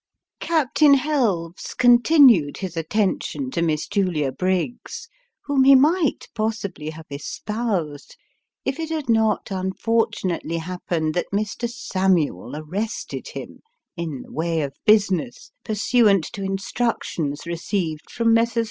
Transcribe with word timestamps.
Captain 0.39 0.95
Helves 0.95 1.75
continued 1.75 2.57
his 2.57 2.75
attention 2.75 3.51
to 3.51 3.61
Miss 3.61 3.87
Julia 3.87 4.31
Briggs, 4.31 5.07
whom 5.43 5.63
ho 5.65 5.75
might 5.75 6.27
possibly 6.33 6.89
have 6.89 7.05
espoused, 7.11 8.17
if 8.65 8.79
it 8.79 8.89
had 8.89 9.09
not 9.09 9.51
unfortunately 9.51 10.57
happened 10.57 11.13
that 11.13 11.29
Mr. 11.31 11.69
Samuel 11.69 12.55
arrested 12.55 13.27
him, 13.27 13.59
in 13.95 14.23
the 14.23 14.31
way 14.31 14.61
of 14.61 14.73
business, 14.87 15.51
pursuant 15.63 16.23
to 16.33 16.41
instructions 16.41 17.45
received 17.45 18.09
from 18.09 18.33
Messrs. 18.33 18.57